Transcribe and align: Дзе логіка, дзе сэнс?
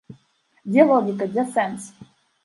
Дзе 0.71 0.85
логіка, 0.91 1.27
дзе 1.33 1.43
сэнс? 1.57 1.85